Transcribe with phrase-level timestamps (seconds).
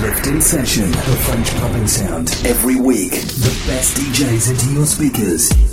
[0.00, 2.30] Lift Session, the French pumping sound.
[2.46, 5.69] Every week, the best DJs into your speakers.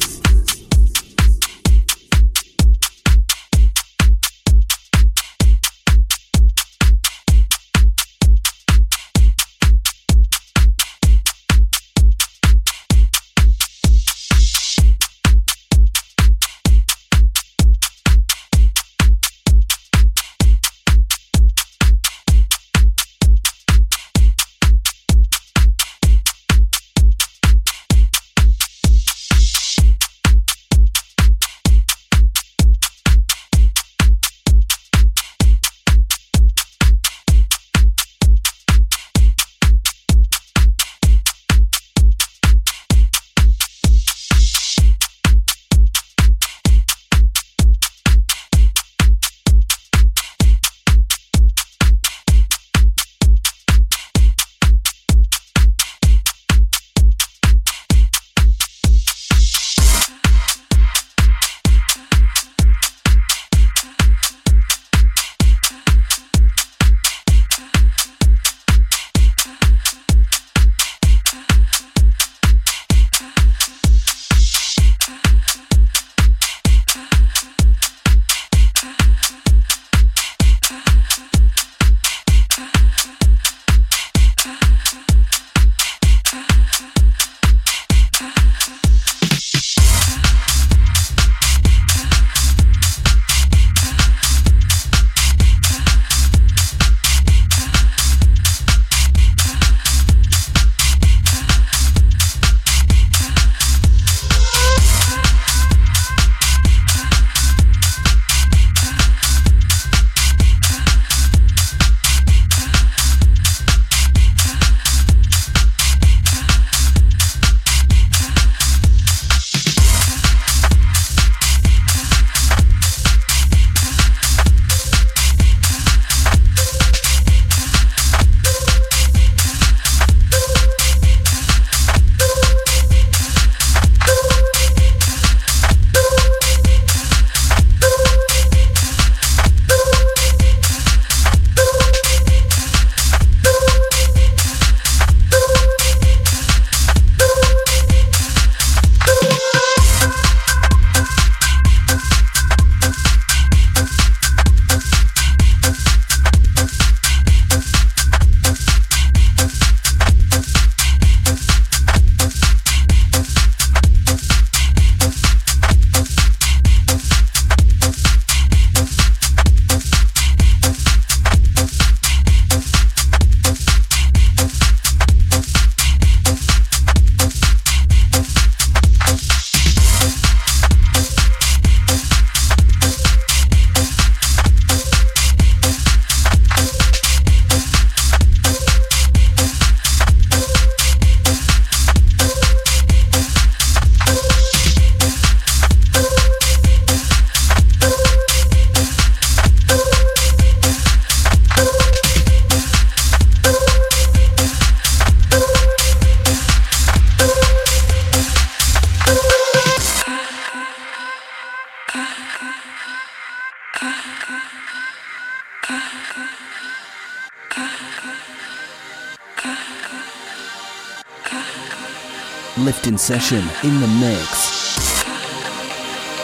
[222.57, 224.37] Lift Session in the mix.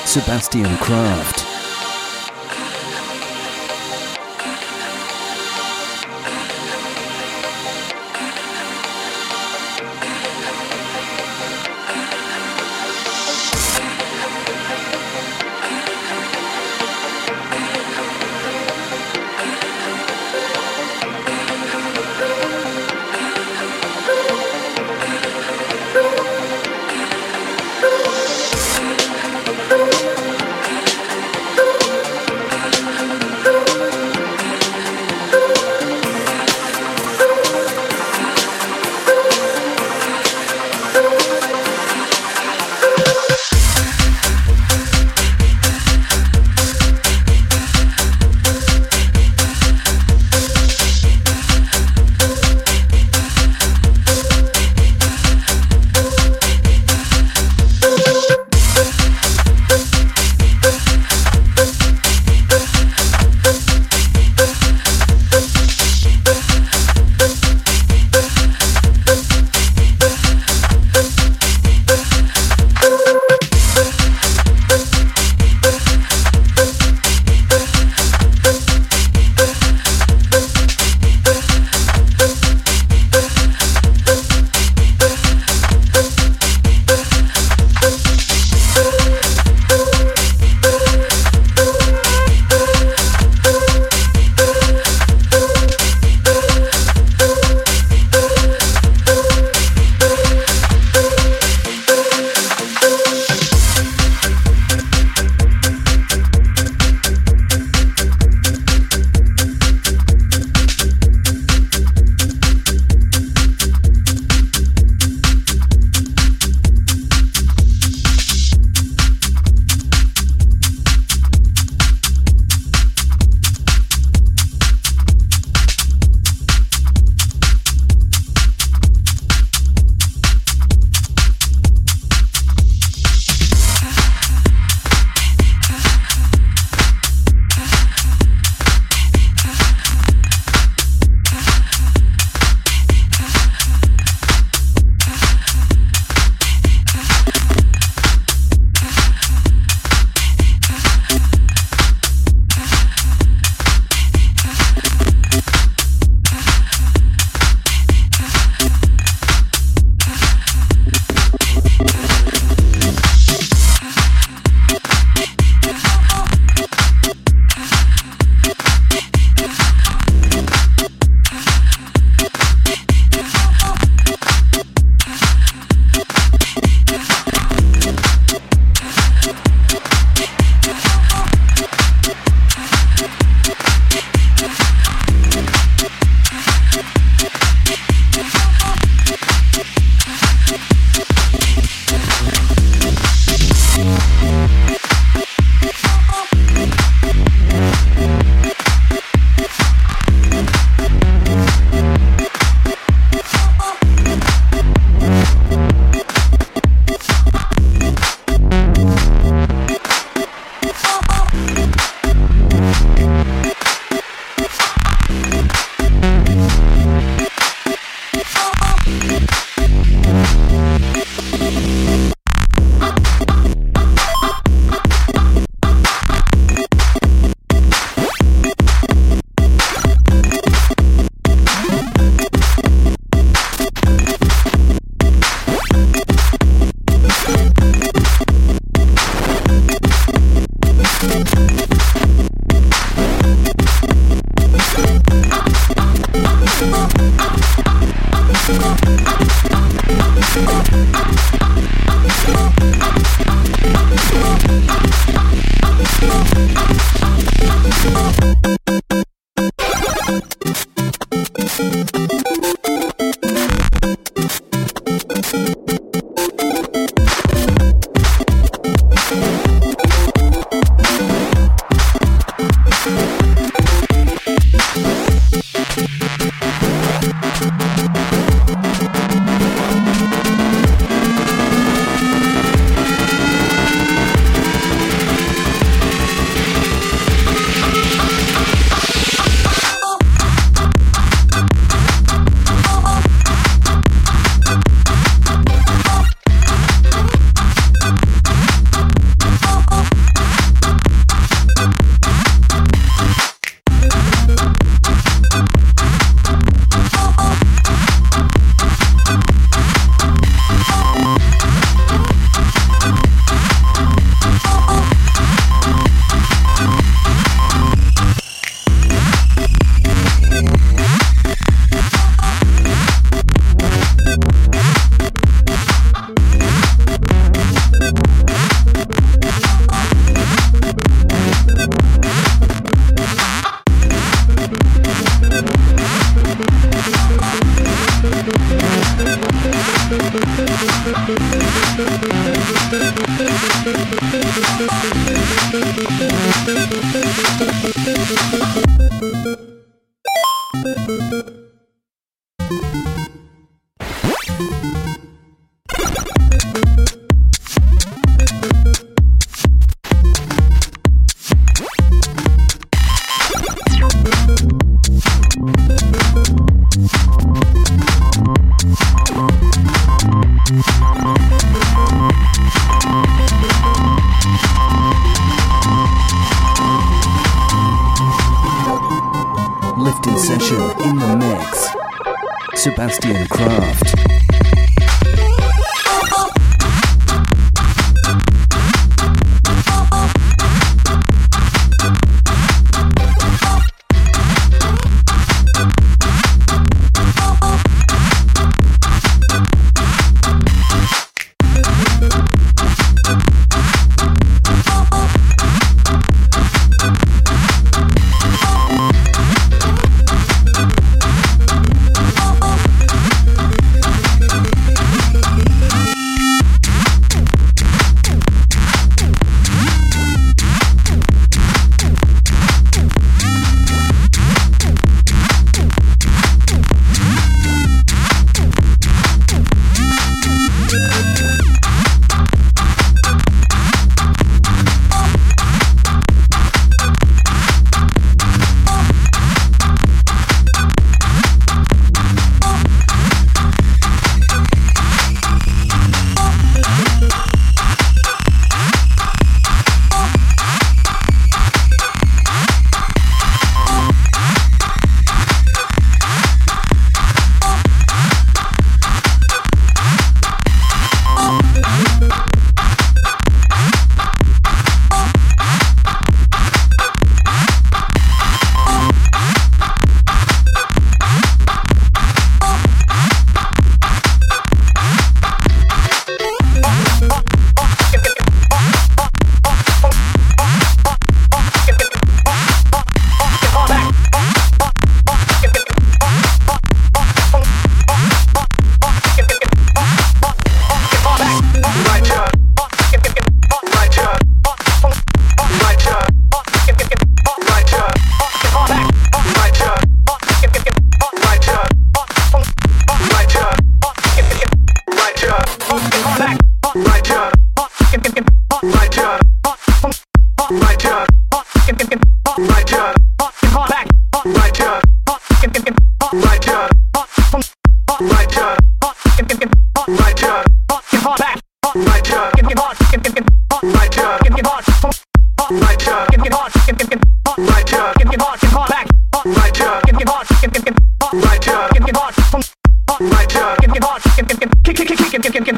[0.10, 1.43] Sebastian Kraft.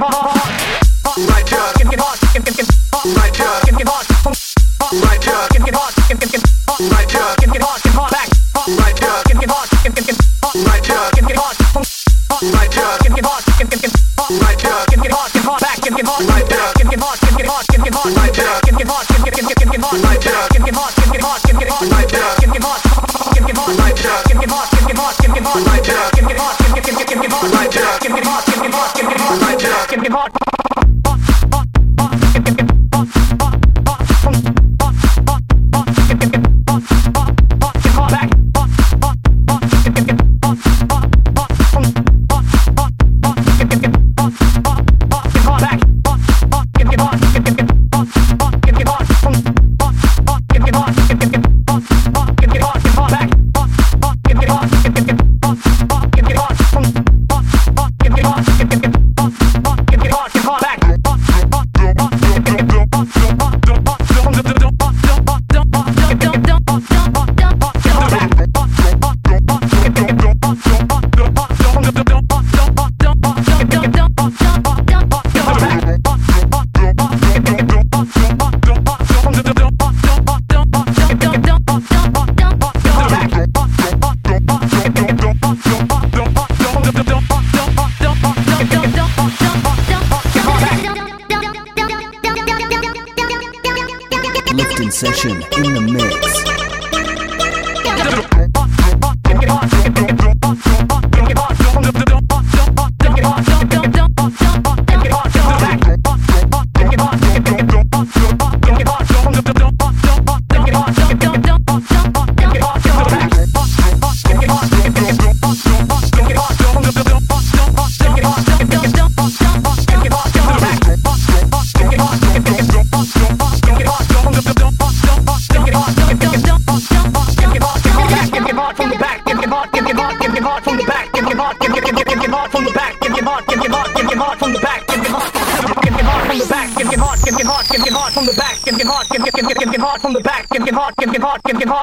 [0.09, 0.54] rock.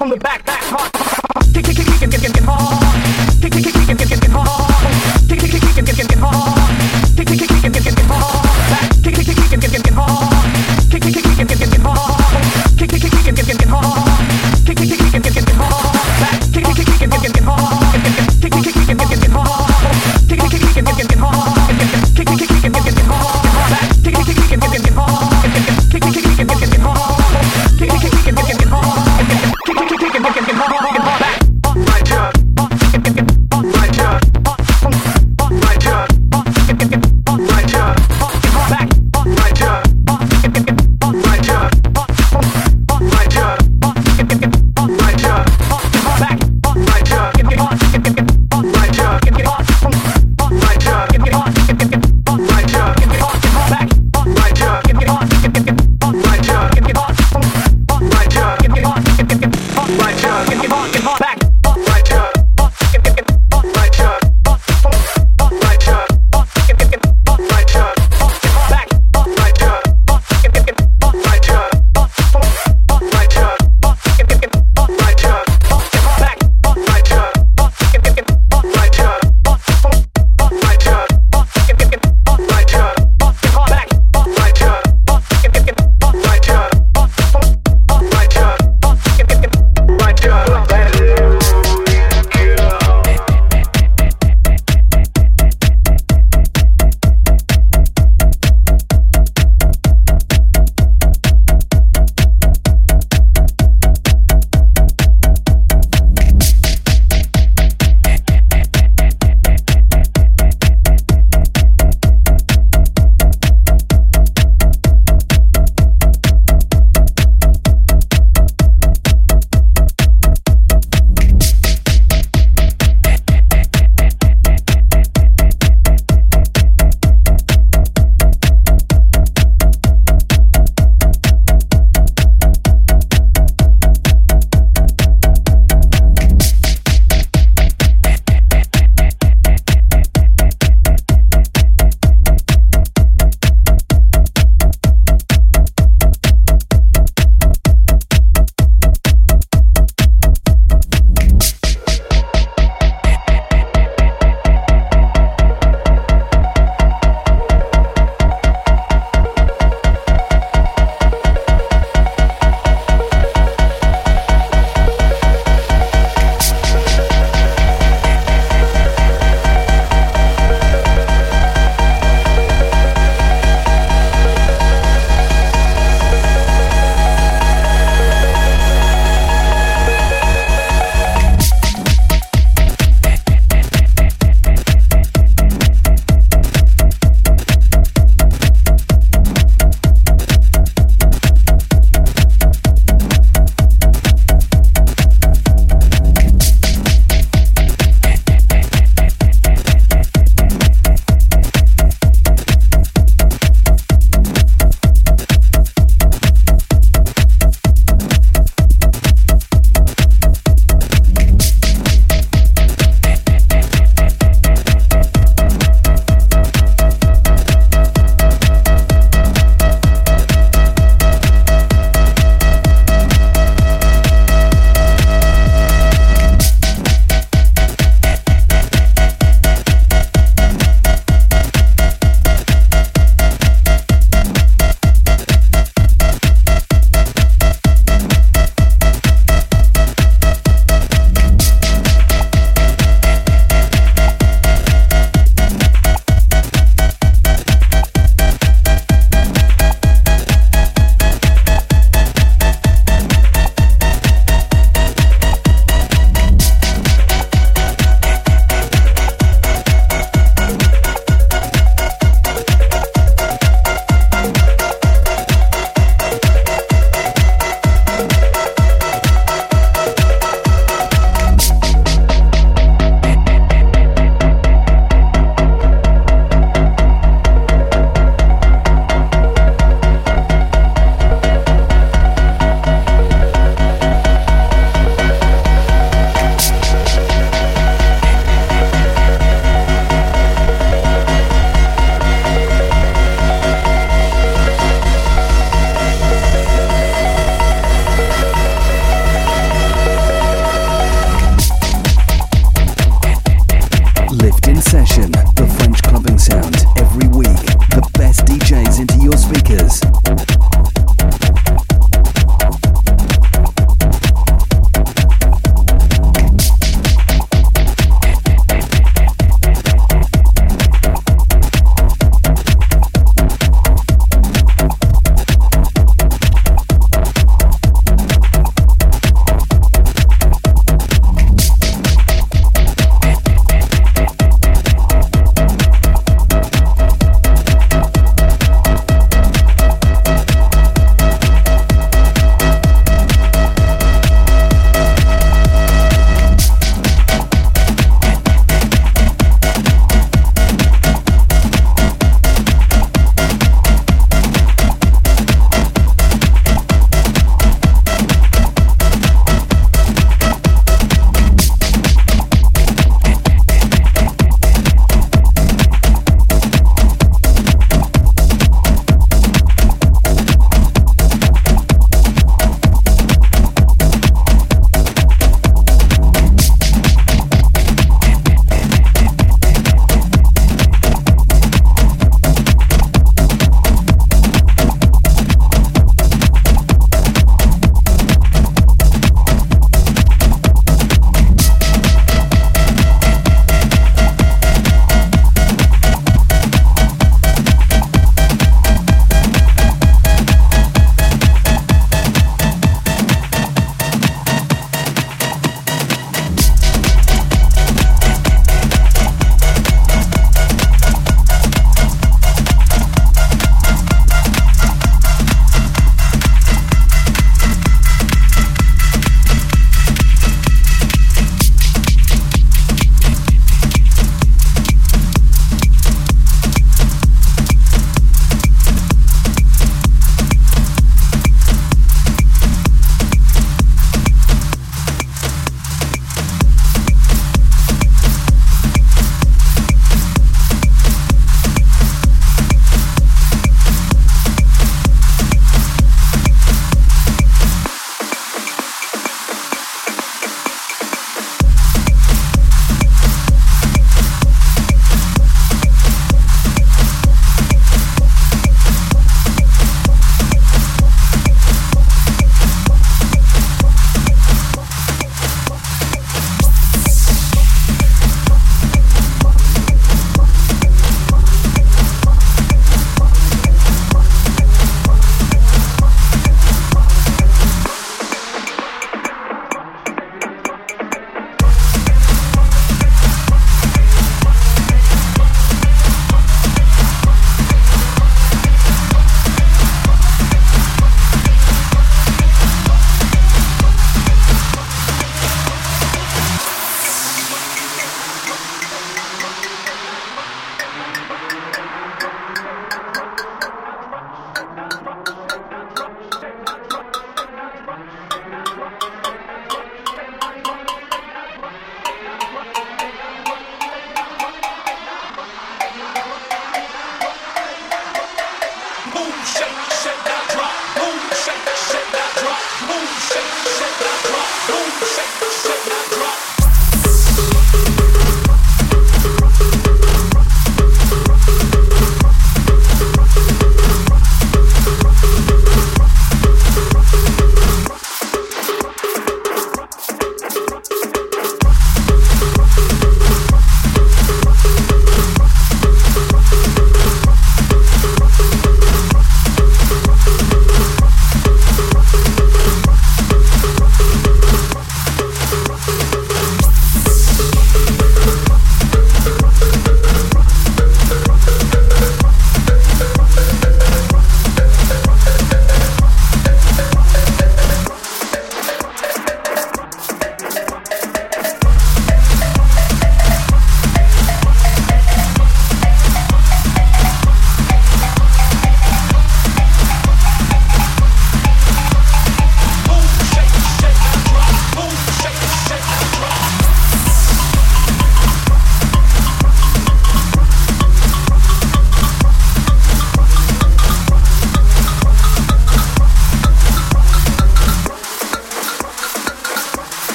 [0.00, 0.43] Right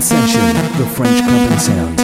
[0.00, 0.54] session.
[0.78, 1.99] The French Clubbing Sound.